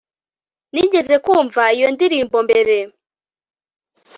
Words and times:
nigeze 0.73 1.15
kumva 1.25 1.63
iyo 1.75 1.87
ndirimbo 1.95 2.37
mbere 2.47 2.75